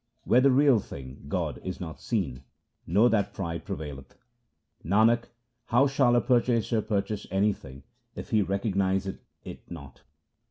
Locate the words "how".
5.65-5.85